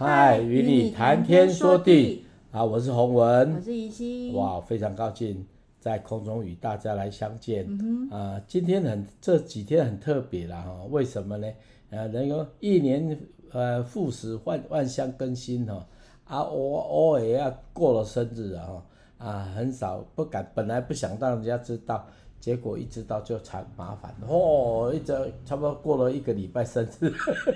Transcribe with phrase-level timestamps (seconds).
[0.00, 2.64] 嗨，与你谈天说地啊！
[2.64, 4.32] 我是洪文，我是怡心。
[4.32, 5.44] 哇，非常高兴
[5.80, 7.66] 在空中与大家来相见。
[7.68, 11.48] 嗯、啊，今天很这几天很特别了哈，为什么呢？
[11.90, 13.18] 呃，人说一年
[13.50, 15.84] 呃复始，万万象更新哈。
[16.26, 18.80] 啊，我偶尔要过了生日啊，
[19.18, 22.06] 啊，很少不敢，本来不想让人家知道。
[22.40, 24.14] 结果一知道就惨麻烦。
[24.26, 25.12] 哦，一直
[25.44, 27.12] 差不多过了一个礼拜生日，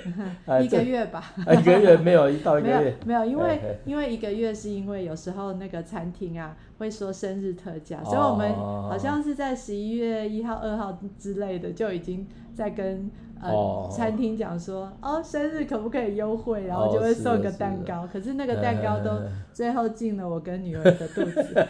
[0.63, 13.11] 一个月吧， 一个月没有一到一个月， 没有，没有，因为因为一个月是因为有时候那个餐厅啊会说生日特价，所以我们好像是在十一月一号、二号之类的就已经在跟。
[13.43, 19.21] 呃，oh, 餐厅讲说，哦，生日可不可以优惠，然后就会送个蛋糕，可是那个蛋糕都
[19.53, 21.67] 最后进了我跟女儿的肚子。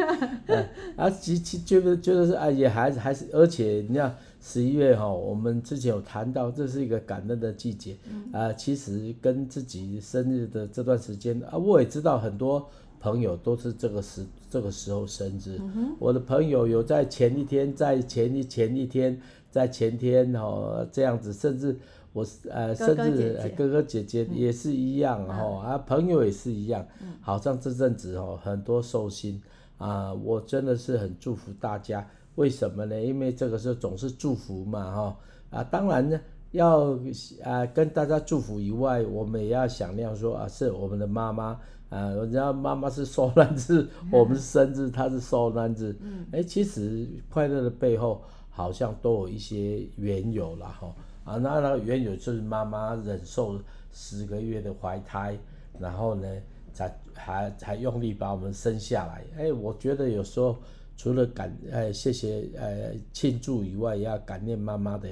[0.96, 7.98] 啊，其其觉得觉得是啊，也还是还是，而且你看十一月哈，我们之前有谈到，这是一个感恩的季节，
[8.32, 12.66] 啊，其实跟自己生日的这段时间啊，我也知道很多
[12.98, 19.20] 朋友都是这个时这个时候生日，嗯、我的朋友有在前一天，在前一前一天。
[19.50, 21.76] 在前天哦，这样子，甚至
[22.12, 26.86] 我呃，甚至哥哥姐姐也是一样哦，啊，朋友也是一样，
[27.20, 29.40] 好像这阵子哦，很多寿星
[29.78, 32.06] 啊，我真的是很祝福大家。
[32.36, 33.00] 为什么呢？
[33.00, 35.16] 因为这个时候总是祝福嘛，哈
[35.50, 36.20] 啊，当然呢，
[36.52, 36.96] 要
[37.42, 45.94] 啊跟大家祝福以外，我们也要想亮说啊，是我们的妈妈啊，人家妈妈是受难日，我们是生日，她是受难日，
[46.32, 48.22] 哎，其实快乐的背后。
[48.60, 50.94] 好像都有一些缘由了哈
[51.24, 53.60] 啊，那那个缘由就是妈妈忍受
[53.92, 55.38] 十个月的怀胎，
[55.78, 56.28] 然后呢，
[56.72, 59.24] 才还才用力把我们生下来。
[59.36, 60.56] 哎，我觉得有时候
[60.96, 65.08] 除了感哎谢谢呃庆祝以外，也要感念妈妈的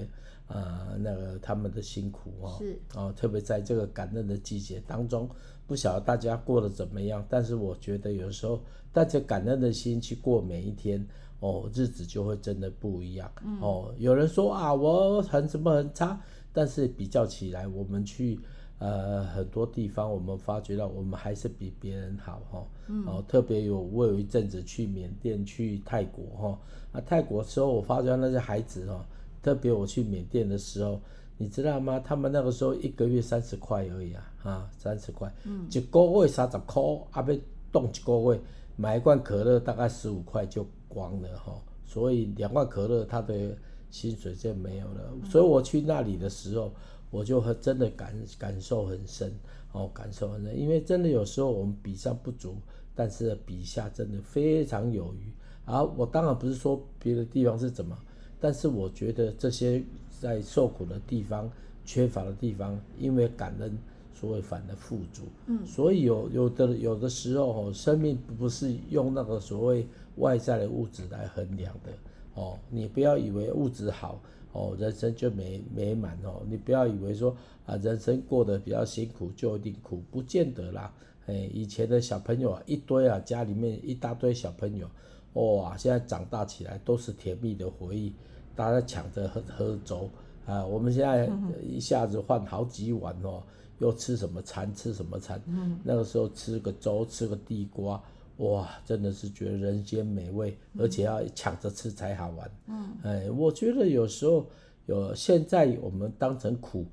[0.47, 2.59] 啊、呃、那个他们的辛苦哈。
[2.59, 5.29] 是哦，特别在这个感恩的季节当中，
[5.67, 8.61] 不晓得大家过得怎么样，但是我觉得有时候
[8.93, 11.07] 带着感恩的心去过每一天。
[11.41, 13.31] 哦，日子就会真的不一样。
[13.45, 16.21] 嗯、哦，有人说啊，我很什么很差，
[16.53, 18.41] 但是比较起来，我们去
[18.79, 22.59] 呃很多地方，我们发觉到我们还是比别人好哈。
[22.59, 26.59] 哦，嗯、哦，特别有我有一阵子去缅甸、去泰国哈。
[26.91, 29.05] 啊，泰国的时候我发觉那些孩子哦，
[29.41, 31.01] 特别我去缅甸的时候，
[31.37, 32.01] 你知道吗？
[32.01, 36.83] 他们那个时候一个月三十块而已啊，啊，三十块，嗯，一个月三十块，
[37.13, 37.39] 啊，要
[37.71, 38.41] 冻一个月，
[38.75, 40.67] 买一罐可乐大概十五块就。
[40.89, 43.57] 光了哈，所以两罐可乐他的
[43.91, 45.13] 薪水就没有了。
[45.31, 46.73] 所以我去那里的时候，
[47.11, 49.33] 我就很真的感感受很深
[49.73, 50.59] 哦，感受很深。
[50.59, 52.57] 因为真的有时候我们比上不足，
[52.95, 55.33] 但是比下真的非常有余。
[55.65, 57.97] 啊，我当然不是说别的地方是怎么，
[58.41, 59.83] 但是我觉得这些
[60.21, 61.51] 在受苦的地方、
[61.85, 63.79] 缺乏的地方，因为感恩，
[64.15, 65.23] 所以反而富足。
[65.47, 69.87] 嗯，所以有有的有的时候哦，生命不是用那个所谓。
[70.19, 71.91] 外在的物质来衡量的
[72.35, 74.21] 哦，你不要以为物质好
[74.53, 76.43] 哦，人生就美美满哦。
[76.49, 77.37] 你不要以为说
[77.67, 80.93] 啊，人生过得比较辛苦就一定苦，不见得啦。
[81.27, 84.89] 哎，以前的小朋友啊，一堆啊，家里面一大堆小朋友，
[85.35, 88.13] 哇，现在长大起来都是甜蜜的回忆，
[88.55, 90.09] 大家抢着喝喝粥
[90.47, 90.65] 啊。
[90.65, 91.29] 我们现在
[91.61, 93.43] 一下子换好几碗哦，
[93.79, 95.43] 又吃什么餐吃什么餐，
[95.85, 98.01] 那个时候吃个粥，吃个地瓜。
[98.39, 102.51] 哇，真的是觉得人间美味，而且要抢着吃才好玩。
[102.69, 104.49] 嗯，哎，我觉得有时候
[104.87, 106.87] 有现在我们当成苦，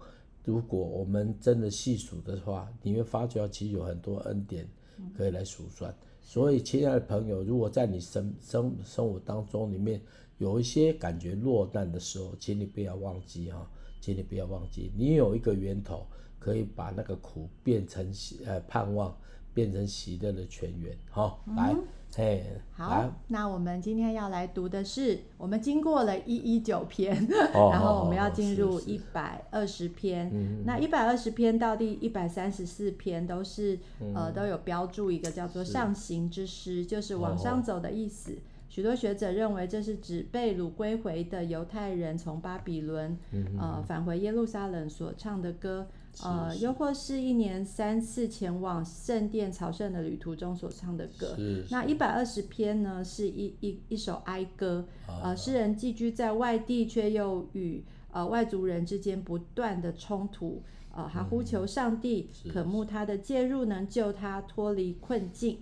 [0.44, 4.68] 如果我们真的细数的话，你会发觉其实有很多恩典
[5.16, 5.92] 可以来数算。
[5.92, 10.02] 嗯，所以，亲爱的朋友，如果在你生生生活当中里面
[10.40, 13.70] 有一些感觉落难的时候，请你不要忘记哈，
[14.02, 16.08] 请你不要忘记，你有一个源头
[16.40, 18.12] 可以把那个苦变成
[18.48, 19.16] 呃盼望。
[19.56, 21.74] 变成喜乐的泉源，好，来，
[22.14, 22.44] 嘿，
[22.74, 30.30] 好，那我们今天要来读的是，我们经过了一一九篇， 然后我们要进入一百二十篇，
[30.66, 33.80] 那一百二十篇到第一百三十四篇都是，
[34.14, 38.38] 呃，都有标注一个叫做上行之诗，就是往上走的意思。
[38.68, 43.18] 许多学者认为这是指被掳归回的犹太人从巴比伦，
[43.58, 45.88] 呃，返回耶路撒冷所唱的歌。
[46.24, 51.36] 呃，又或是一年三次前往圣殿朝圣的旅途中所唱的歌。
[51.70, 54.88] 那一百二十篇呢，是一一一首哀歌。
[55.08, 60.64] 呃，诗人寄居在外地，却又与呃外族人之间不断的冲突。
[60.94, 65.60] 呃，还呼求上帝，渴慕他的介入，能救他脱离困境。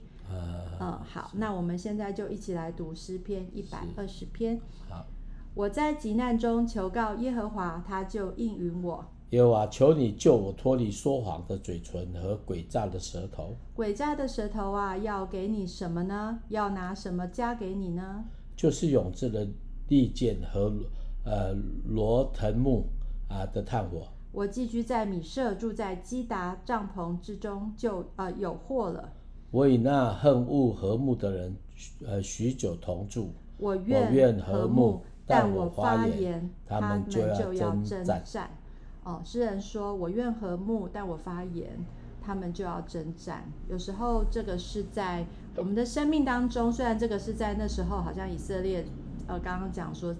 [0.80, 4.62] 呃，好，那我们现在就一起来读诗篇一百二十篇。
[4.88, 5.08] 好，
[5.56, 9.04] 我在急难中求告耶和华，他就应允我。
[9.34, 13.58] 耶和华，求你救我脱离说谎的嘴唇和诡诈的舌头。
[13.76, 16.40] 诡诈的舌头啊，要给你什么呢？
[16.50, 18.24] 要拿什么加给你呢？
[18.56, 19.48] 就是永志的
[19.88, 20.72] 利剑和
[21.26, 21.52] 呃
[21.88, 22.86] 罗藤木
[23.28, 24.08] 啊的炭火。
[24.32, 29.14] 我寄居在米舍，住在基达帐篷之中就，呃有祸了。
[29.50, 31.56] 我与那恨恶和睦的人，
[32.06, 33.32] 呃许久同住。
[33.58, 37.52] 我愿和睦，但我发言，他们就要
[37.84, 38.52] 征战。
[39.06, 41.72] 哦，诗人说：“我愿和睦，但我发言，
[42.22, 45.26] 他们就要征战。”有时候，这个是在
[45.58, 46.72] 我们的生命当中。
[46.72, 48.86] 虽然这个是在那时候，好像以色列，
[49.28, 50.16] 呃，刚刚讲说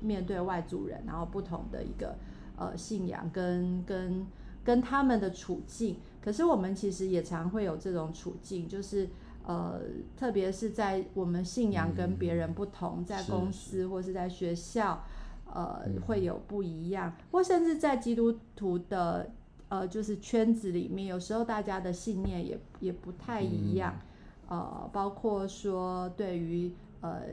[0.00, 2.16] 面对外族人，然后不同的一个
[2.56, 4.26] 呃信仰跟跟
[4.64, 5.96] 跟他们的处境。
[6.24, 9.10] 可是我们其实也常会有这种处境，就是
[9.44, 9.78] 呃，
[10.16, 15.04] 特别是在我们信仰跟别人不同，嗯、在公司或是在学校。
[15.54, 19.30] 呃，会有不一样，或甚至在基督徒的
[19.68, 23.94] 呃，就是圈子里面，有时候大家的信念也也不太一样，
[24.48, 26.72] 呃，包括说对于
[27.02, 27.24] 呃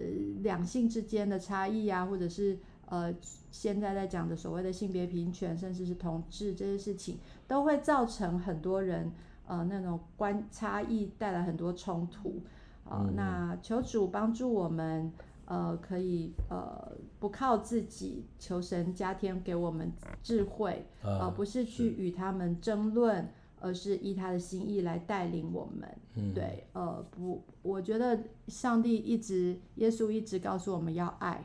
[0.41, 3.15] 两性之间的差异啊，或者是呃
[3.51, 9.09] 现在在讲的所谓的性别平权，甚至是同志这些事情，都会造成很多人
[9.47, 12.41] 呃那种观差异带来很多冲突
[12.83, 13.11] 啊，呃。
[13.15, 15.09] 那求主帮助我们。
[15.49, 19.91] 呃，可以呃，不靠自己，求神加添给我们
[20.21, 23.27] 智慧，而、呃、不是去与他们争论，
[23.59, 25.89] 而是依他的心意来带领我们。
[26.13, 31.43] 嗯、对，呃，不，我觉得上帝一直，耶稣一直告诉我们要爱，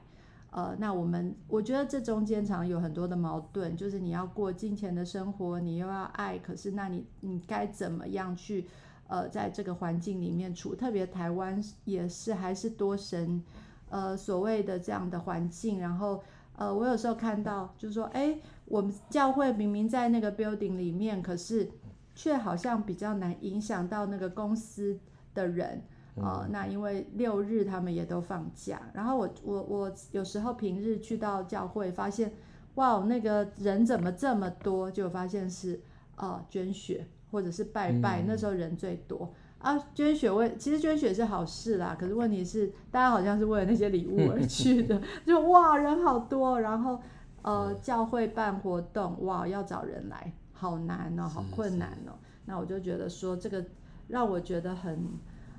[0.50, 8.66] 呃，那我们，我觉得这中间常有很多的矛盾，就是你要过金钱的生活，你又要爱，可是那你你该怎么样去，
[9.08, 13.42] 呃，在这个环境里面处，特别台湾也是还是多神。
[13.94, 16.20] 呃，所谓的这样的环境，然后
[16.56, 21.70] 呃，我有时候看到，就是说，哎，我们教会明明在那个 building 里面，可是
[22.12, 24.98] 却好像比较难影响到那个公司
[25.32, 25.80] 的人
[26.16, 26.48] 啊、呃。
[26.50, 32.32] 那因为六日他们也都放假，然后我我我有时候平日去到教会，发现
[32.74, 34.90] 哇，那个人怎么这么多？
[34.90, 35.80] 就发现是
[36.16, 39.32] 呃捐血或者是拜拜，那时候人最多。
[39.64, 47.00] 啊，捐血为其实捐血是好事啦，可是问题是大家好像是为了那些礼物而去的， 就哇人好多，然后
[47.40, 52.12] 呃教会办活动哇要找人来好难哦，好困难哦，
[52.44, 53.64] 那我就觉得说这个
[54.08, 55.02] 让我觉得很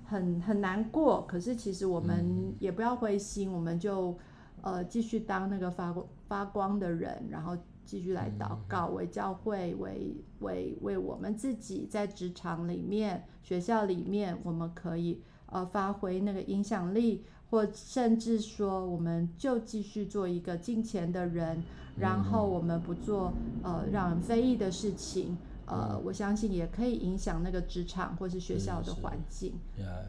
[0.05, 4.15] 很很难过，可是其实我们也不要灰心，我们就
[4.61, 7.57] 呃继续当那个发光发光的人，然后。
[7.85, 21.63] 继续来祷告，为教会，为为为我们自己，在职场里面、学校里面，我们可以呃发挥那个影响力，或甚至说，我们就继续做一个敬虔的人，
[21.97, 23.31] 然后我们不做
[23.63, 29.53] 呃让人非议的事情，呃，我相信也可以影响那个职场或是学校的环境。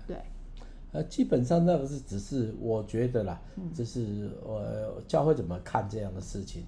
[0.06, 0.16] 对，
[0.92, 3.40] 呃，基本上那个是只是我觉得啦，
[3.74, 6.64] 就是呃教会怎么看这样的事情。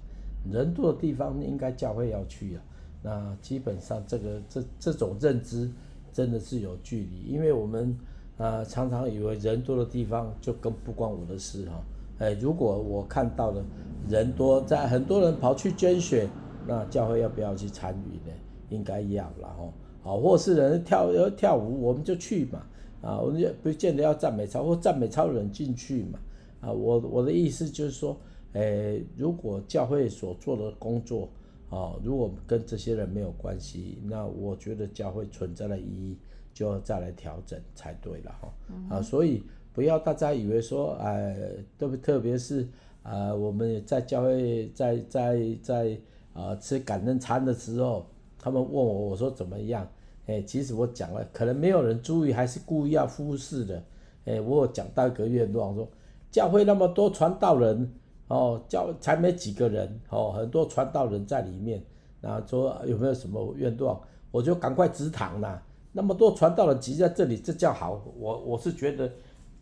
[0.50, 2.62] 人多的地方应该教会要去啊，
[3.02, 5.70] 那基本上这个这这种认知
[6.12, 7.90] 真的是有距离，因为我们
[8.36, 11.80] 啊、呃、常常以为人多的地方就更不关我的事哈、哦，
[12.18, 13.62] 哎，如果我看到了
[14.08, 16.28] 人多，在很多人跑去捐血，
[16.66, 18.34] 那教会要不要去参与呢？
[18.70, 22.62] 应该要了哈，好，或是人跳要跳舞，我们就去嘛，
[23.02, 26.18] 啊，我们也不见得要赞美操或赞美操的人进去嘛，
[26.62, 28.16] 啊，我我的意思就是说。
[28.54, 31.28] 诶，如果教会所做的工作，
[31.68, 36.16] 啊，如果跟这些人没有关系，那我觉得教会存在的意义
[36.54, 38.52] 就要再来调整才对了哈。
[38.88, 39.42] 啊，所以
[39.74, 41.36] 不要大家以为说，哎，
[41.78, 42.66] 特别特别是
[43.02, 46.00] 啊，我们在教会在在在
[46.32, 48.06] 啊吃感恩餐的时候，
[48.38, 49.86] 他们问我，我说怎么样？
[50.26, 53.84] 哎，其实我讲了，可能没有人注意，还是故意要忽视的。
[54.24, 55.86] 哎，我有讲到一个愿望，说
[56.30, 57.92] 教会那么多传道人。
[58.28, 61.82] 哦，教才没几个人，哦，很多传道人在里面，
[62.20, 63.98] 那说有没有什么愿望，
[64.30, 65.62] 我就赶快直躺啦。
[65.92, 68.02] 那么多传道人挤在这里，这叫好？
[68.16, 69.10] 我我是觉得，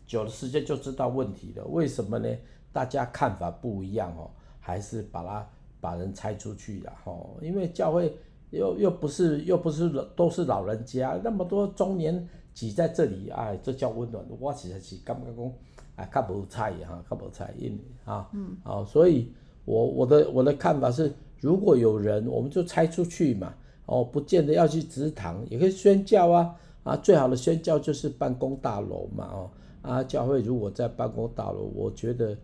[0.05, 1.63] 久的时间就知道问题了。
[1.65, 2.29] 为什么呢？
[2.73, 7.37] 大家看法不一样哦，还是把他把人拆出去了哦。
[7.41, 8.15] 因为教会
[8.51, 14.23] 又又不是又不是都是老人家，那么多中年挤在这里，哎，这叫温暖。
[14.39, 15.53] 我其实是感觉讲。
[15.97, 19.33] 啊，较无菜哈，较无菜因啊，嗯，好，所以
[19.65, 21.11] 我我的我的看法是，
[21.41, 23.53] 如果有人，我们就拆出去嘛，
[23.87, 29.51] 哦，不见得要去祠堂，也可以宣教啊，啊，最好的宣教就是办公大楼嘛，哦，
[29.81, 32.37] 啊，教会如果在办公大楼，我觉得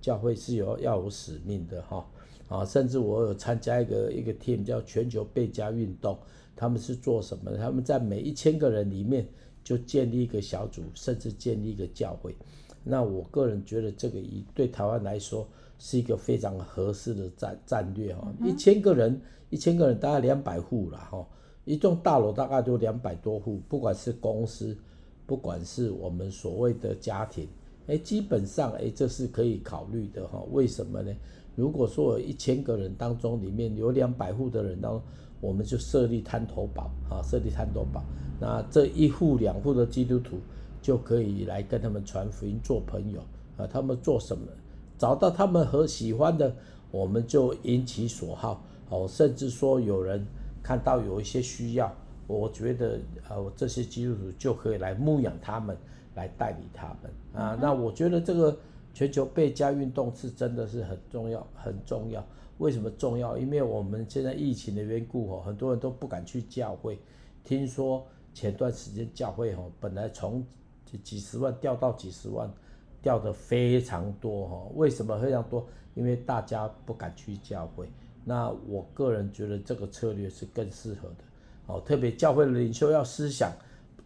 [0.00, 2.04] 教会是有要有使命的哈，
[2.48, 6.18] 啊，甚至我有参加一个一个 team 叫全球贝加运动，
[6.56, 7.56] 他们是做什么？
[7.56, 9.24] 他们在每一千个人里面
[9.62, 12.34] 就建立一个小组，甚至建立一个教会。
[12.88, 15.44] 那我个人觉得这个以对台湾来说
[15.76, 18.32] 是一个非常合适的战战略哈。
[18.44, 21.26] 一千个人，一千个人大概两百户了哈，
[21.64, 24.76] 一栋大楼大概就两百多户，不管是公司，
[25.26, 27.48] 不管是我们所谓的家庭，
[27.88, 30.44] 哎，基本上哎，这是可以考虑的哈。
[30.52, 31.12] 为什么呢？
[31.56, 35.02] 如果说一千个人当中里面有两百户的人当中，
[35.40, 38.04] 我们就设立滩头堡啊，设立滩头堡，
[38.40, 40.38] 那这一户两户的基督徒。
[40.86, 43.20] 就可以来跟他们传福音，做朋友
[43.56, 43.66] 啊。
[43.66, 44.46] 他们做什么，
[44.96, 46.54] 找到他们和喜欢的，
[46.92, 49.04] 我们就引其所好哦。
[49.08, 50.24] 甚至说有人
[50.62, 51.92] 看到有一些需要，
[52.28, 55.76] 我觉得呃这些基督徒就可以来牧养他们，
[56.14, 57.58] 来带领他们啊。
[57.60, 58.56] 那我觉得这个
[58.94, 62.24] 全球贝加运动是真的是很重要，很重要。
[62.58, 63.36] 为什么重要？
[63.36, 66.96] 因为我们现在疫情的缘故哦，很多人都不敢去教会。
[67.42, 70.46] 听说前段时间教会哦，本来从
[70.86, 72.50] 就几十万掉到几十万，
[73.02, 74.70] 掉的非常多哈。
[74.76, 75.66] 为什么非常多？
[75.94, 77.86] 因为大家不敢去教会。
[78.24, 81.24] 那我个人觉得这个策略是更适合的。
[81.66, 83.52] 哦，特别教会的领袖要思想，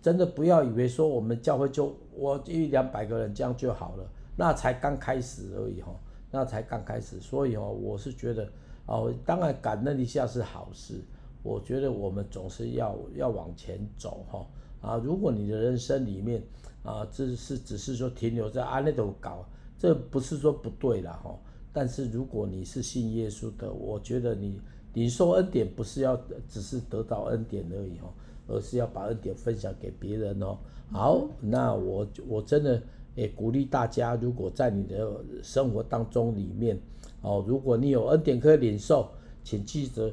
[0.00, 5.94] 真的不要以为说我们教会就我一两百个人这样就好了，那才刚开始而已哈，
[6.30, 7.20] 那才刚开始。
[7.20, 8.48] 所以哦，我是觉得
[8.86, 11.00] 哦，当然感恩一下是好事。
[11.42, 14.46] 我觉得我们总是要要往前走哈。
[14.80, 16.42] 啊，如果你的人生里面，
[16.82, 19.44] 啊，这是只是说停留在阿那头搞，
[19.78, 21.38] 这不是说不对了哈。
[21.72, 24.60] 但是如果你是信耶稣的，我觉得你
[24.94, 28.10] 领受恩典不是要只是得到恩典而已哦，
[28.48, 30.58] 而是要把恩典分享给别人哦。
[30.90, 32.82] 好，那我我真的
[33.14, 36.76] 也鼓励大家，如果在你的生活当中里面，
[37.22, 39.08] 哦，如果你有恩典可以领受，
[39.44, 40.10] 请记得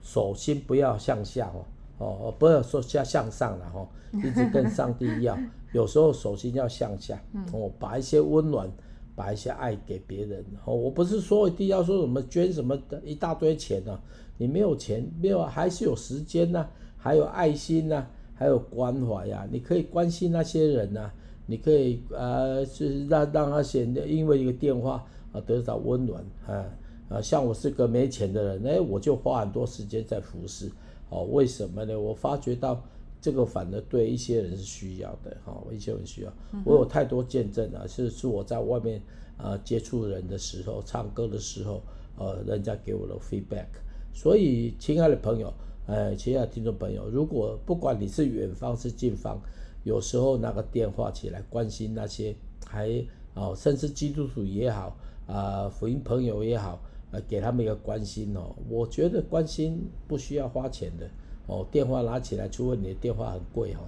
[0.00, 1.64] 手心不要向下哦。
[2.00, 3.86] 哦，不要说向向上了哈，
[4.24, 5.38] 一直跟上帝要。
[5.72, 8.68] 有时候手心要向下，哦，把一些温暖，
[9.14, 10.44] 把一些爱给别人。
[10.64, 14.00] 哦，我不是说一定要说什么捐什么的一大堆钱啊，
[14.36, 21.14] 你没有钱，没有还是有时间呐、啊，还有爱心呐、啊，还有关怀呀、啊，你可以关心那些人呐、啊，
[21.46, 26.64] 你可以呃，就是让让他显得因为一个电话啊得到温暖啊
[27.10, 30.68] 啊，像我是个没钱的人，哎，我就花很多时间在服侍。
[31.10, 31.98] 哦，为什么呢？
[31.98, 32.80] 我发觉到
[33.20, 36.32] 这个反而对一些人是需要的，哈、哦，一些人需要。
[36.64, 38.98] 我有太多见证啊，是是我在外面
[39.36, 41.82] 啊、呃、接触人的时候，唱歌的时候，
[42.16, 43.66] 呃，人家给我的 feedback。
[44.14, 45.52] 所以，亲爱的朋友，
[45.86, 49.38] 呃，亲爱的听众朋友，如果不管你是远方是近方，
[49.82, 52.88] 有时候拿个电话起来关心那些还
[53.34, 56.80] 哦，甚至基督徒也好啊、呃，福音朋友也好。
[57.12, 61.10] 呃，给他们一个关心哦，我觉得关心不需要花钱的
[61.46, 63.80] 哦，电话拿起来，除非你的电话很贵哦，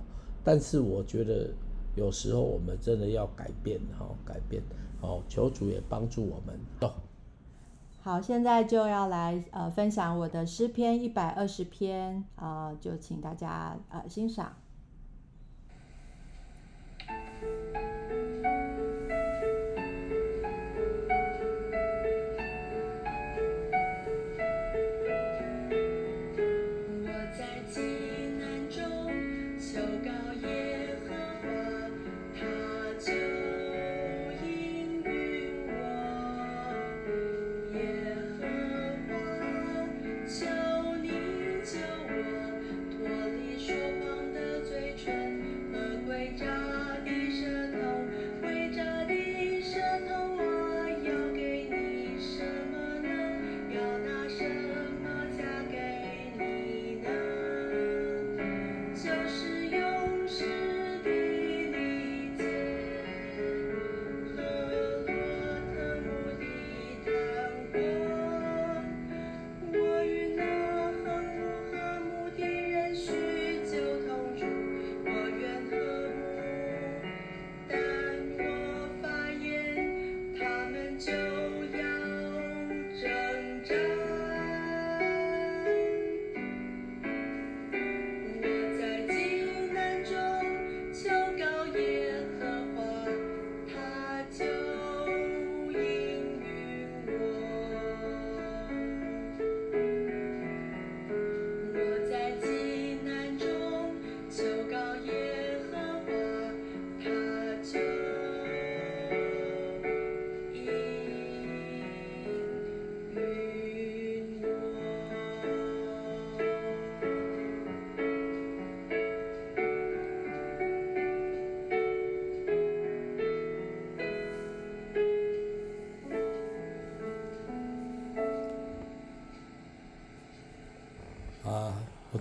[0.43, 1.51] 但是我觉得
[1.95, 4.63] 有时候我们真的要改变哈，改变
[5.01, 6.93] 哦，求主也帮助我们哦。
[8.03, 14.57] 好，现在就要来呃分享我的诗篇一百二十篇啊，呃，就请大家呃欣赏。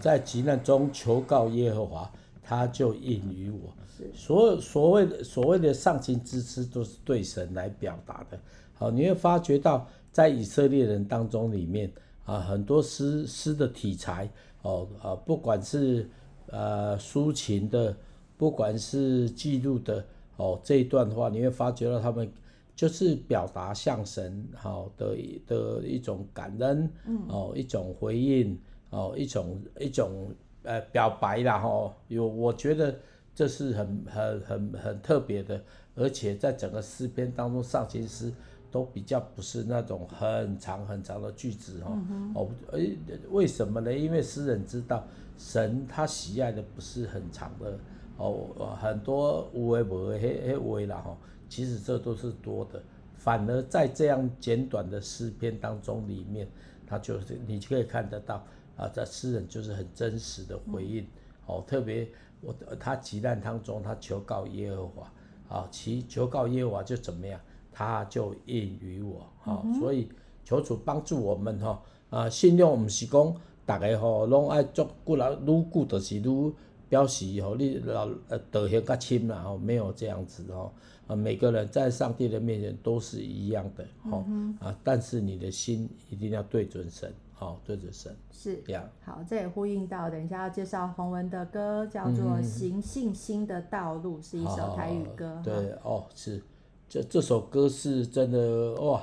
[0.01, 2.11] 在急难中求告耶和华，
[2.43, 3.73] 他就应于我。
[4.15, 8.39] 所有所谓的所谓的上行之诗都是对神来表达的。
[8.73, 11.91] 好，你会发觉到在以色列人当中里面
[12.25, 14.27] 啊，很多诗诗的题材
[14.63, 16.09] 哦啊，不管是
[16.47, 17.95] 呃抒情的，
[18.37, 20.03] 不管是记录的
[20.37, 22.27] 哦，这一段的话，你会发觉到他们
[22.75, 25.15] 就是表达向神好的
[25.45, 26.89] 的一种感恩，
[27.27, 28.57] 哦，一种回应，
[28.91, 30.31] 哦，一种一种
[30.63, 31.91] 呃表白啦哈。
[32.07, 32.95] 有我觉得。
[33.33, 35.59] 这是很很很很特别的，
[35.95, 38.31] 而且在整个诗篇当中，上行诗
[38.69, 41.97] 都比较不是那种很长很长的句子哦。
[42.35, 42.97] 哦，诶，
[43.31, 43.91] 为什么呢？
[43.91, 45.07] 因为诗人知道
[45.37, 47.79] 神他喜爱的不是很长的
[48.17, 51.17] 哦，很多无为无为迄迄话啦吼。
[51.47, 52.83] 其实这都是多的，
[53.15, 56.45] 反而在这样简短的诗篇当中里面，
[56.85, 61.05] 他就是你就可以看得到啊，这诗人就是很真实的回应
[61.45, 62.07] 哦，特别。
[62.43, 65.13] 我他急难当中，他求告耶和华，
[65.47, 67.39] 啊，其求告耶和华就怎么样，
[67.71, 70.09] 他就应于我，啊，所以
[70.43, 76.53] 求主帮助我们哈，啊，信用唔是讲大家吼拢爱做过来，愈久就是愈
[76.89, 80.71] 表示吼你老呃德行较深啦，吼没有这样子哦，
[81.05, 84.25] 啊，每个人在上帝的面前都是一样的，吼，
[84.59, 87.13] 啊，但是你的心一定要对准神。
[87.41, 88.87] 好，对着神是这样。
[89.03, 95.25] 好，这也呼应到，等一下要介绍洪文的歌，叫做《行信心的道路》，嗯，是一首台语歌。
[95.27, 96.43] 哦对哦，是，
[96.87, 99.01] 这这首歌是真的哇，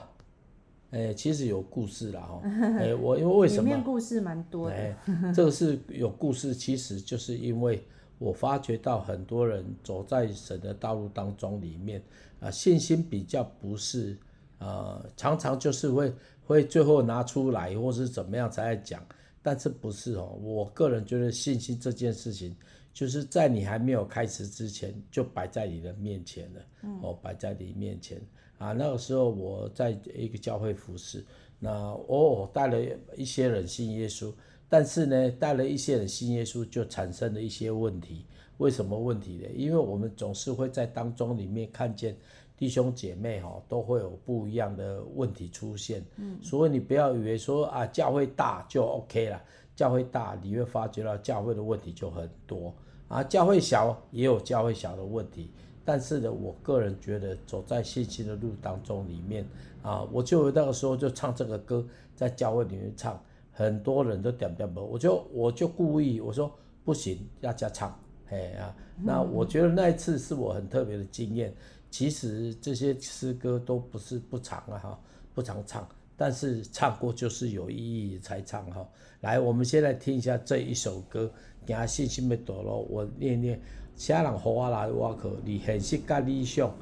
[0.93, 2.41] 哎，其实有故事啦哈。
[2.79, 3.65] 哎，我因为为什么？
[3.65, 4.77] 里面故事蛮多的。
[4.77, 4.97] 哎，
[5.35, 7.85] 这个是有故事，其实就是因为
[8.21, 12.01] 我发觉到很多人走在神的道路当中里面
[12.39, 14.17] 啊，信心比较不是
[14.61, 16.15] 啊，常常就是会。
[16.49, 19.07] 会最后拿出来，或是怎么样才来讲，
[19.43, 20.35] 但是不是哦？
[20.43, 22.57] 我个人觉得信心这件事情，
[22.95, 26.61] 就是在你还没有开始之前，就摆在你的面前了。
[26.85, 28.19] 嗯哦，摆在你面前
[28.57, 28.73] 啊。
[28.73, 31.23] 那个时候我在一个教会服侍，
[31.59, 32.81] 那哦带了
[33.15, 34.33] 一些人信耶稣，
[34.71, 38.25] 但是呢，带了一些人信耶稣就产生了一些问题。
[38.57, 39.49] 为什么问题呢？
[39.55, 42.17] 因为我们总是会在当中里面看见。
[42.59, 49.41] 弟兄姐妹哈都会有不一样的问题出现，嗯，所以你不要以为说啊教会大就 OK 了，
[49.77, 52.75] 教会大你会发觉到教会的问题就很多。
[53.07, 55.51] 啊，教会小也有教会小的问题，
[55.83, 59.47] 但是呢，我个人觉得走在信心的路当中里面
[59.81, 61.83] 啊，我就那个时候就唱这个歌，
[62.15, 63.19] 在教会里面唱，
[63.51, 66.53] 很多人都点点不，我就我就故意我说
[66.85, 71.55] 不行，要加唱，哎啊，那我觉得那一次是我很特别的经验。
[71.91, 75.01] 其实这些诗歌都不是不长啊哈，
[75.35, 78.87] 不常唱，但是唱过就是有意义才唱哈。
[79.21, 81.31] 来，我们先来听一下这一首歌，
[81.67, 83.61] 行信心的道路，我念念。
[83.97, 86.73] 啥人予我来我去，离现实甲理想，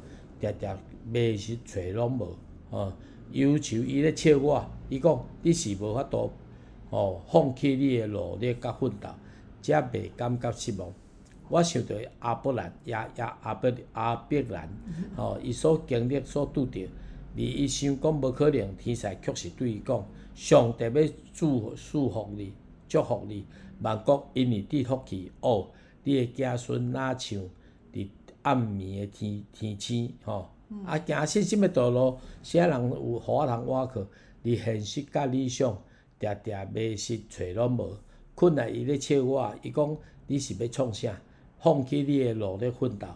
[0.41, 2.37] 常常迷失找拢无。
[2.69, 2.93] 哦，
[3.31, 6.31] 忧愁伊咧笑我，伊讲你是无法度，
[6.91, 9.09] 哦，放弃你的努力甲奋斗，
[9.63, 10.93] 才袂感觉失望。
[11.49, 14.69] 我想到阿伯兰，也也阿伯阿伯兰，
[15.17, 16.81] 吼，伊所经历所拄着，
[17.37, 20.05] 而伊想讲无可能，天使却是对伊讲，
[20.35, 22.53] 上帝要祝祝福你，
[22.89, 23.45] 祝福你，
[23.81, 25.31] 万国因你得福气。
[25.41, 25.69] 哦，
[26.03, 27.41] 你的子孙若像
[27.93, 28.09] 伫
[28.43, 30.51] 暗暝的天天星，吼，
[30.85, 34.01] 啊，行信心的道路，啥人有予我通挖去？
[34.43, 35.77] 伫现实甲理想，
[36.19, 37.97] 定定迷失找拢无。
[38.35, 41.19] 困来伊咧笑我，伊讲你是要创啥？
[41.59, 43.07] 放弃你的努力奋斗，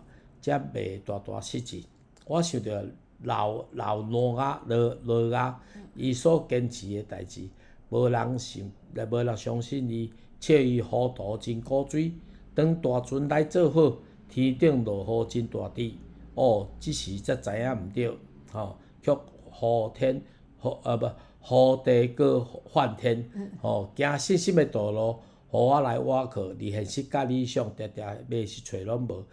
[0.41, 1.83] 则袂大大失志。
[2.27, 2.85] 我想着
[3.23, 5.61] 老老挪亚、罗罗亚，
[5.95, 7.49] 伊所坚持的代志，
[7.91, 12.13] 无人信，也无人相信伊，笑伊糊涂真古锥。
[12.55, 13.97] 当大船来做好，
[14.29, 15.99] 天顶落雨真大滴。
[16.35, 18.11] 哦，即时则知影毋对，
[18.53, 23.29] 吼，却雨天，雨啊不，雨地阁翻天，
[23.61, 25.17] 吼，行信心的道路。
[25.53, 29.27] 予我来挖去，离现实甲理想，常常迷失找拢无。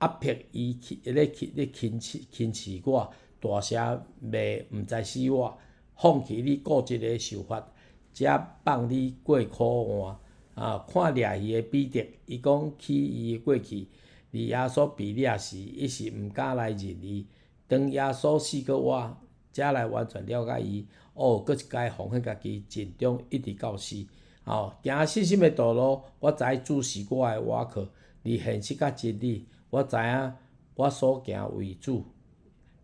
[0.00, 4.38] 压迫伊去，咧去咧轻视轻视我，大声骂
[4.72, 5.56] 毋知死我。
[5.96, 7.70] 放弃你固执的想法，
[8.14, 10.16] 才放你过苦换。
[10.54, 13.86] 啊，看掠伊的彼得，伊讲起伊的过去，
[14.32, 17.26] 伫耶稣被掠时，伊是毋敢来认伊。
[17.68, 19.16] 当耶稣死过我，
[19.52, 20.86] 才来完全了解伊。
[21.14, 24.06] 哦，阁一摆奉献家己，尽忠一直到死。
[24.50, 27.86] 哦，行信心的道路，我知主是我的倚靠，
[28.24, 30.32] 而现实甲真理，我知影
[30.74, 32.04] 我所行为主，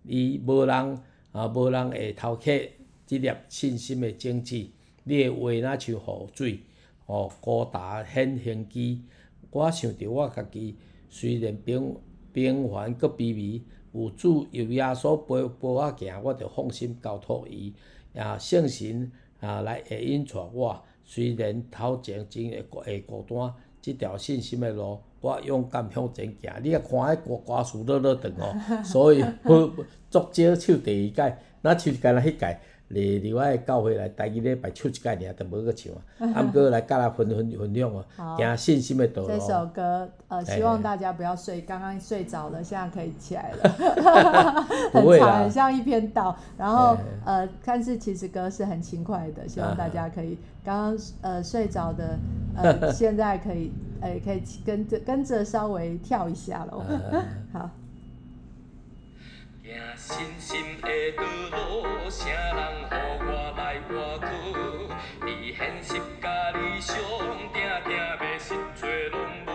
[0.05, 1.03] 伊无人
[1.33, 2.71] 啊，无人会偷窃
[3.05, 4.65] 即粒信心的种子。
[5.03, 6.61] 你的话若像雨水，
[7.07, 9.03] 哦，高达显形机，
[9.51, 10.77] 我想着我家己
[11.11, 11.97] 虽然平
[12.33, 13.61] 平凡阁卑微，
[13.93, 17.75] 有主有耶稣陪陪我行，我着放心交托伊。
[18.15, 26.53] 啊，圣神啊来会引带我，虽然头前真会会孤单，即条信心的路，我勇敢向前行。
[26.63, 29.73] 你啊看迄歌歌词落落长哦，所以不
[30.11, 32.59] 作 少唱第二届，那唱干那迄届。
[32.89, 35.99] 嚟另外教会来，第二礼拜唱一届尔，都无个唱啊。
[36.39, 38.05] 啊，毋过来甲咱分分分享哦，
[38.39, 39.29] 行信心的道路。
[39.29, 44.63] 这首歌，呃，希望大家不要睡，刚刚睡着了，现在可以起来了。
[44.95, 46.37] 很长，很像一篇道。
[46.57, 52.17] 然后，呃，但是其实歌是很轻快的，希望大家可以刚刚呃睡着的，
[52.55, 56.85] 呃，现在可以，诶，可以跟着跟着稍微跳一下喽。
[57.53, 57.69] 好。
[59.67, 62.93] 行信心的道路，啥人予
[63.27, 64.29] 我来活靠？
[65.27, 66.95] 你现实甲理想，
[67.53, 69.46] 定定袂实做拢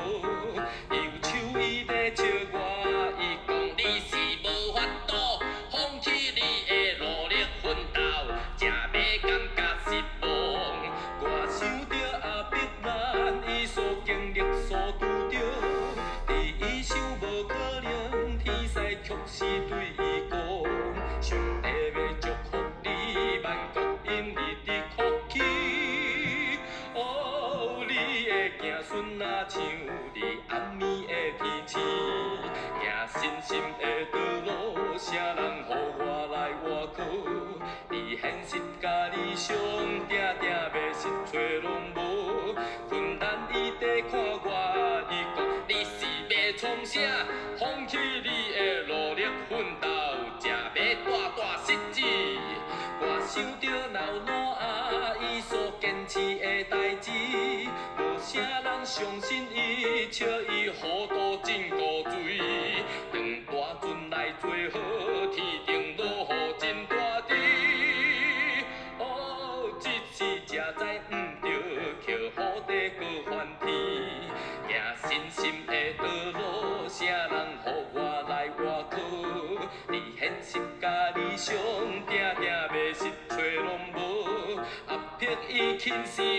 [85.83, 86.30] 天丝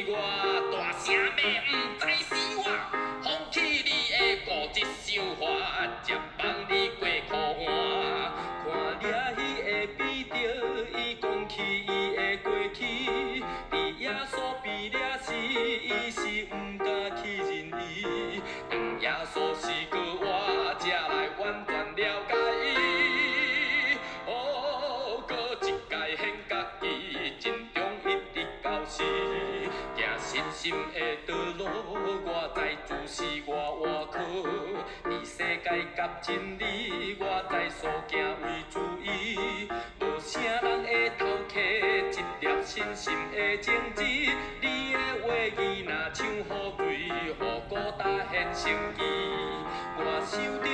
[36.02, 39.68] 甲真理，我知所行为主意。
[40.00, 44.02] 无啥人会头客，一粒信心的种子。
[44.02, 46.42] 你的话语若像雨
[46.76, 47.32] 水，予
[47.68, 49.00] 孤单现生机。
[49.94, 50.66] 我想着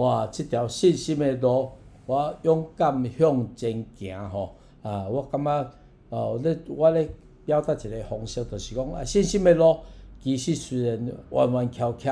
[0.00, 0.26] 哇！
[0.32, 1.68] 这条信心的路，
[2.06, 4.54] 我勇敢向前行吼。
[4.82, 5.70] 啊，我感觉
[6.08, 7.06] 哦，咧我咧
[7.44, 9.76] 表达一个方式，就是讲啊，信心的路，
[10.22, 12.08] 其实虽然弯弯曲曲、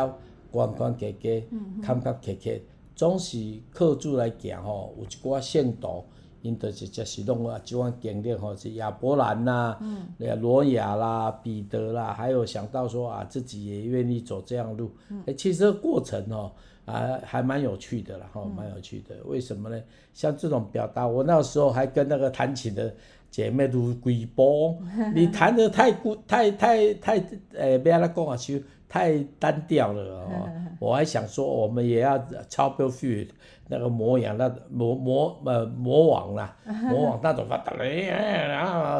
[0.51, 1.43] 关关过过、
[1.83, 2.61] 坎坎坷坷，
[2.95, 3.39] 总是
[3.73, 4.95] 靠主来行吼。
[4.99, 6.05] 有一寡圣徒，
[6.43, 9.79] 因着是就是拢啊，即款经历吼，是亚伯兰呐，
[10.19, 14.91] 那个罗亚啦、彼得啦，还有想到说啊，自己也愿意走这样路。
[15.25, 16.43] 诶，其实过程吼。
[16.43, 16.53] 啊，
[17.25, 19.17] 还蛮有趣的啦，哈，蛮有趣的。
[19.25, 19.81] 为什么呢？
[20.13, 22.95] 像这种表达，我那时候还跟那个弹琴的
[23.31, 24.77] 姐妹都鬼波，
[25.15, 27.23] 你弹得太孤，太太太，
[27.55, 28.55] 诶，不要来讲啊，就
[28.89, 30.49] 太单调了哦。
[30.81, 32.17] 我还想说，我们也要
[32.49, 33.31] Chapel Field
[33.67, 36.57] 那个魔羊，那魔魔呃魔王啦，
[36.89, 38.13] 魔王那种发达嘞，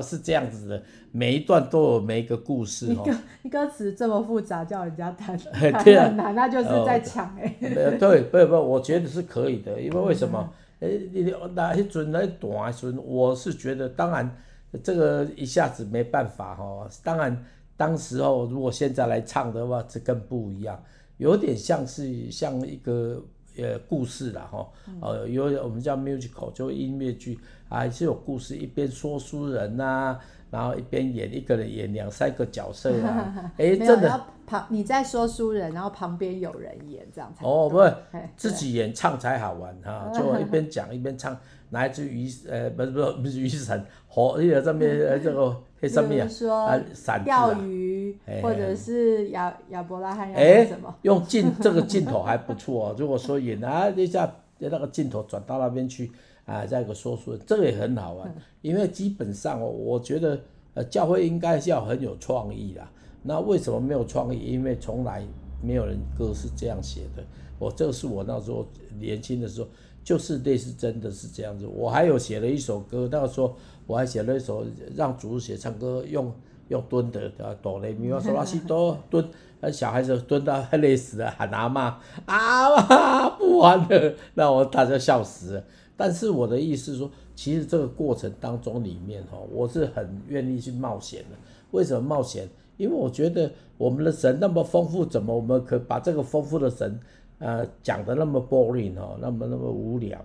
[0.03, 0.83] 是这样子的。
[1.13, 3.09] 每一段都有每一个故事哦。
[3.43, 7.57] 你歌词这么复杂，叫人家弹弹 很难，那就是在抢哎。
[7.99, 10.53] 对，不不，我觉得是可以的，因为为什么？
[10.81, 14.37] 哎，你哪一阵那短时我是觉得，当然
[14.83, 16.87] 这个一下子没办法哈。
[17.03, 17.45] 当然，
[17.79, 20.79] 当时候如果现在来唱的话，这更不一样，
[21.17, 23.23] 有点像是像一个
[23.57, 24.69] 呃故事啦哈，
[25.01, 27.39] 呃有我们叫 musical 就音乐剧，
[27.71, 34.21] 还是有故事，一边说书人呐、啊，然后一边演一个人演两三个角色啊， 哎、欸、真的。
[34.49, 37.95] 旁你在说书人，然后旁边有人演，这样才哦，不是
[38.35, 41.39] 自己演唱才好玩哈，就一边讲一边唱，
[41.71, 46.81] 拿一只鱼呃不是不是不是鱼绳，火那个上面呃这个黑上面啊，
[47.25, 50.95] 鉸鱼或者是亚亚伯拉罕要什么？
[51.03, 56.11] 用镜这个镜头还不错哦，如果说也拿一下那个镜头转到那边去
[56.47, 60.41] 啊，再一个说书人，这个也很好玩，因为基本上哦，我觉得
[60.75, 62.91] 呃教会应该是要很有创意啦。
[63.23, 64.39] 那为什么没有创意？
[64.39, 65.23] 因为从来
[65.63, 67.23] 没有人歌是这样写的。
[67.59, 68.65] 我这个是我那时候
[68.99, 69.69] 年轻的时候，
[70.09, 71.67] 就是类似真的是这样子。
[71.67, 73.55] 我还有写了一首歌，那个时候
[73.87, 74.65] 我还写了一首
[74.97, 76.33] 让主写唱歌用
[76.69, 79.23] 用蹲的，哆来咪发嗦拉西哆蹲，
[79.71, 85.65] 小孩子蹲到累死了，喊阿妈阿妈不玩了，那我大家笑死了。
[85.95, 91.37] 但是我的意思说，其实这个过程当中里面哈，我是很愿意去冒险的。
[91.73, 92.49] 为什么冒险？
[92.79, 96.99] 因为我觉得我们的神那么丰富，怎么我们可把这个丰富的神，
[97.39, 100.25] 呃，讲的那么 boring 哦，那么那么无聊，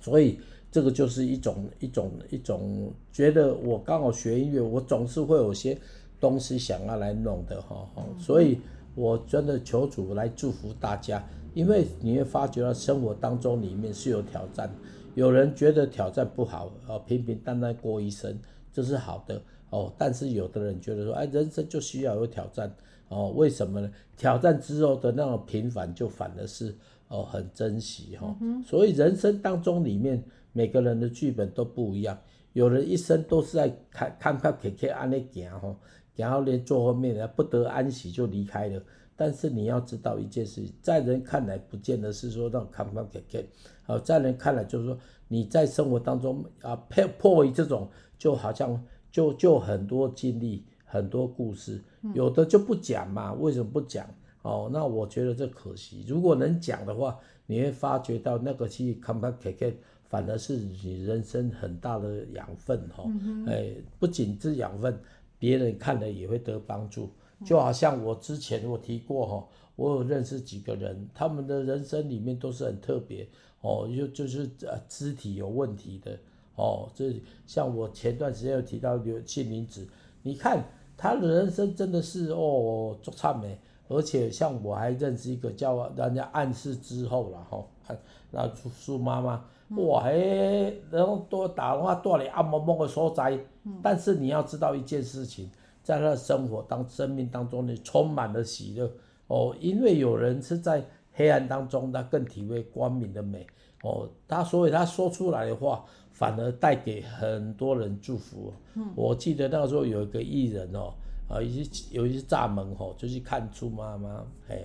[0.00, 0.38] 所以
[0.70, 5.76] 这个就是一种一种一种觉得我刚好学音乐，我总是会有些
[6.18, 7.86] 东西想要来弄的哈，
[8.18, 8.58] 所以
[8.94, 14.70] 我真的求主来祝福大家，因为你会发觉到生活当中里面是有挑战，
[15.14, 18.38] 有人觉得挑战不好，呃，平平淡淡过一生，
[18.72, 19.40] 这是好的。
[19.68, 22.70] 哦，但是有的人觉得说，哎，人生就需要有挑战，
[23.12, 23.90] 哦，为什么呢？
[24.16, 26.74] 挑战之后的那种平凡，就反而是
[27.08, 28.36] 哦很珍惜哈、哦。
[28.40, 32.18] 嗯、所以人生当中里面，每个人的剧本都不一样。
[32.54, 35.76] 有人一生都是在看看看看看安内行哈，
[36.16, 38.82] 然后连最后面不得安息就离开了。
[39.14, 43.44] 但是你要知道一件事，在人看来不见得是说那种看看看看，
[43.84, 44.98] 好，在人看来就是说
[45.28, 48.82] 你在生活当中啊破破这种就好像。
[49.12, 51.78] 就就很多经历，很多故事，
[52.14, 53.32] 有的就不讲嘛。
[53.32, 54.06] 为什么不讲？
[54.42, 56.04] 哦，那我觉得这可惜。
[56.08, 59.72] 如果能讲的话，你会发觉到那个去看看看看，
[60.08, 63.04] 反而是你人生很大的养分哈。
[63.06, 64.98] 嗯、哎，不仅是养分，
[65.38, 67.08] 别人看了也会得帮助。
[67.44, 73.28] 就好像我之前我提过哈，我有认识几个人，他们的人生里面都是很特别
[73.60, 76.18] 哦，就就是呃肢体有问题的。
[76.56, 77.14] 哦，这
[77.46, 79.86] 像我前段时间有提到刘庆林子，
[80.22, 80.64] 你看
[81.02, 87.96] 他的人生真的是哦，足惨美，而且像我还认识一个叫人家暗示之后了哈，
[88.30, 89.44] 那苏妈妈，
[89.82, 93.36] 哇嘿，然后多打电话多你暗蒙蒙的所在，
[93.82, 95.50] 但是你要知道一件事情，
[95.82, 98.88] 在他的生活当生命当中你，充满了喜乐
[99.26, 100.84] 哦，因为有人是在
[101.14, 103.44] 黑暗当中，他更体会光明的美
[103.82, 105.84] 哦，他所以他说出来的话。
[106.12, 108.52] 反而带给很多人祝福。
[108.74, 110.92] 嗯，我记得那个时候有一个艺人哦，
[111.28, 114.62] 啊，一些有一些蚱蜢哦，就去看猪妈妈，哎，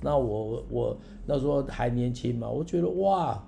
[0.00, 3.42] 那我我那时候还年轻嘛，我觉得哇，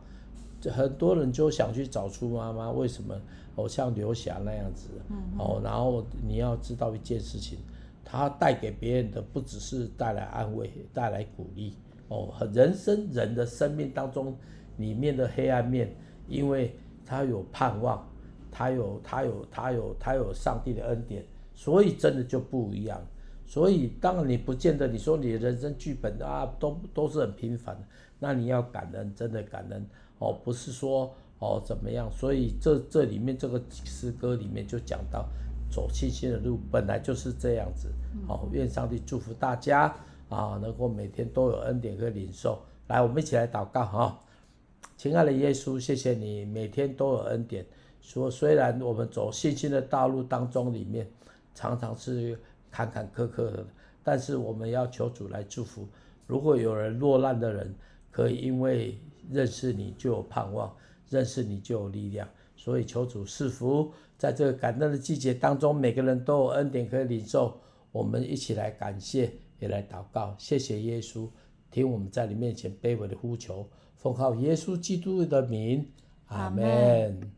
[0.70, 3.18] 很多人就想去找猪妈妈，为什么？
[3.56, 7.58] 哦，像刘霞那样子，嗯，哦，然后你要知道一件事情，
[8.04, 11.74] 他带给别人的不只是带来安慰，带来鼓励，
[12.08, 14.36] 哦，人生人的生命当中
[14.76, 15.94] 里面的黑暗面，
[16.28, 16.72] 因为。
[17.08, 18.06] 他有盼望，
[18.50, 23.00] 他有他有他有他有上帝的恩典，所以真的就不一样。
[23.46, 27.80] 所以当然你不见得你说你的人生剧本啊都都是很平凡的，
[28.18, 29.82] 那你要感恩，真的感恩
[30.18, 32.12] 哦，不是说哦怎么样。
[32.12, 35.26] 所以这这里面这个诗歌里面就讲到，
[35.70, 37.88] 走信心的路本来就是这样子。
[38.28, 39.96] 哦，愿上帝祝福大家
[40.28, 42.60] 啊，能够每天都有恩典和领受。
[42.88, 44.20] 来，我们一起来祷告哈。
[44.96, 47.64] 亲爱的耶稣，谢谢你每天都有恩典。
[48.00, 51.08] 说虽然我们走信心的道路当中，里面
[51.54, 52.38] 常常是
[52.70, 53.66] 坎坎坷坷的，
[54.02, 55.86] 但是我们要求主来祝福。
[56.26, 57.74] 如果有人落难的人，
[58.10, 58.98] 可以因为
[59.30, 60.74] 认识你就有盼望，
[61.08, 62.28] 认识你就有力量。
[62.56, 67.60] 所以求主赐福，在这个感恩的季节当中，每个人都有恩典可以领受。
[67.92, 70.34] 我们一起来感谢，也来祷告。
[70.38, 71.28] 谢谢耶稣，
[71.70, 73.68] 听我们在你面前卑微的呼求。
[73.98, 75.84] 奉靠耶稣基督的名，
[76.26, 77.37] 阿门。